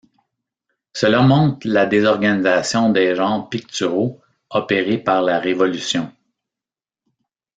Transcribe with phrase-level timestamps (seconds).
[0.93, 6.11] Cela montre la désorganisation des genres picturaux opérée par la Révolution.